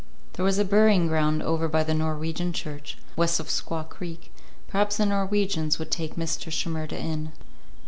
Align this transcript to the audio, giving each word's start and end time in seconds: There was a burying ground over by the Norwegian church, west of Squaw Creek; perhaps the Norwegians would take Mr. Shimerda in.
There 0.33 0.43
was 0.43 0.57
a 0.57 0.65
burying 0.65 1.05
ground 1.07 1.43
over 1.43 1.67
by 1.67 1.83
the 1.83 1.93
Norwegian 1.93 2.53
church, 2.53 2.97
west 3.15 3.39
of 3.39 3.49
Squaw 3.49 3.87
Creek; 3.87 4.33
perhaps 4.67 4.97
the 4.97 5.05
Norwegians 5.05 5.77
would 5.77 5.91
take 5.91 6.15
Mr. 6.15 6.51
Shimerda 6.51 6.97
in. 6.97 7.33